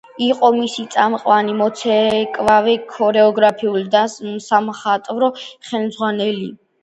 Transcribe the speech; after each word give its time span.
იყო 0.25 0.47
მისი 0.53 0.83
წამყვანი 0.93 1.51
მოცეკვავე, 1.57 2.73
ქორეოგრაფი 2.93 3.73
და 3.97 4.01
სამხატვრო 4.49 5.29
ხელმძღვანელი. 5.45 6.49